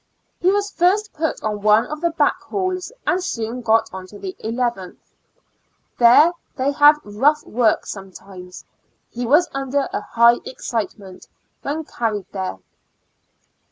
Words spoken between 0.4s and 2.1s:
was first put on one of the